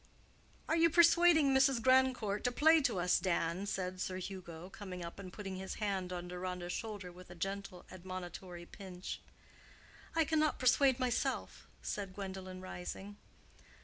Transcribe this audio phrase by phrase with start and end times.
[0.67, 1.79] "Are you persuading Mrs.
[1.79, 6.11] Grandcourt to play to us, Dan?" said Sir Hugo, coming up and putting his hand
[6.11, 9.21] on Deronda's shoulder with a gentle, admonitory pinch.
[10.15, 13.17] "I cannot persuade myself," said Gwendolen, rising.